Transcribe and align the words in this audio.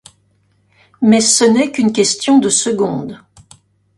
mais 1.03 1.21
ce 1.21 1.43
n'est 1.43 1.71
qu'une 1.71 1.93
question 1.93 2.39
de 2.39 2.49
secondes. 2.49 3.19